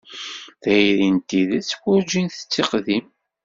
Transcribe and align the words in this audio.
Tayri 0.61 1.07
n 1.15 1.17
tidet 1.27 1.69
werǧin 1.81 2.27
tettiqdim. 2.29 3.05